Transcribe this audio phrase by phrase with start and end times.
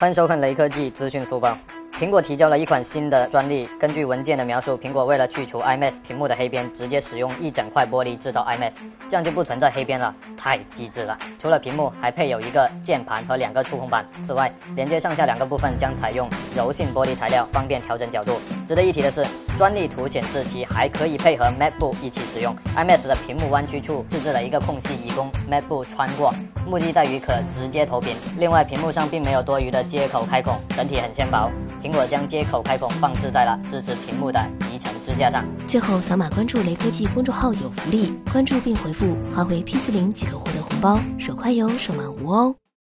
[0.00, 1.58] 欢迎收看雷科技资讯速报。
[1.98, 3.68] 苹果提交了一款新的专利。
[3.76, 8.72] 根据文件的描述，苹果为了去除 iMac 屏幕的黑边，直接使用一整块玻璃制造 iMac，
[9.08, 11.18] 这样就不存在黑边了，太机智了。
[11.40, 14.06] 除了屏幕，还配有一个键盘和两个触控板。
[14.22, 18.38] 此外，连接上下两个部分将采用柔性玻璃材料，方便调整角度。
[18.64, 19.26] 值得一提的是，
[19.56, 22.54] 专利图显示其还可以配合 MacBook 一起使用。
[22.76, 26.32] iMac 的屏幕弯曲处自制了一个空隙，以供 MacBook 穿过。
[26.64, 28.14] 目的在于可直接投屏。
[28.36, 31.50] 另外，屏幕上并没有多余的接口开孔，整体很纤薄。
[31.82, 35.44] 苹果将接口开孔放置在了支持屏幕的集成支架上。
[35.66, 42.54] 最后，扫码关注雷科技公众号有福利，关注并回复“华为 P 四零”即可获得红包，手快有，手慢无哦。